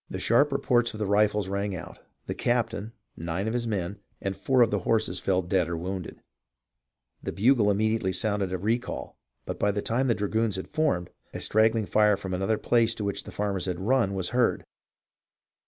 The 0.09 0.17
sharp 0.17 0.51
reports 0.51 0.95
of 0.95 0.99
the 0.99 1.05
rifles 1.05 1.47
rang 1.47 1.75
out; 1.75 1.99
the 2.25 2.33
captain, 2.33 2.93
nine 3.15 3.47
of 3.47 3.53
his 3.53 3.67
men, 3.67 3.99
and 4.19 4.35
four 4.35 4.63
of 4.63 4.71
his 4.71 4.81
horses 4.81 5.19
fell 5.19 5.43
dead 5.43 5.69
or 5.69 5.77
wounded. 5.77 6.23
The 7.21 7.31
bugle 7.31 7.69
immediately 7.69 8.11
sounded 8.11 8.51
a 8.51 8.57
recall, 8.57 9.19
but 9.45 9.59
by 9.59 9.69
the 9.69 9.83
time 9.83 10.07
the 10.07 10.15
dragoons 10.15 10.55
had 10.55 10.67
formed, 10.67 11.11
a 11.35 11.39
straggling 11.39 11.85
fire 11.85 12.17
from 12.17 12.33
another 12.33 12.57
place 12.57 12.95
to 12.95 13.03
which 13.03 13.25
the 13.25 13.31
farmers 13.31 13.67
had 13.67 13.79
run 13.79 14.15
was 14.15 14.29
heard. 14.29 14.63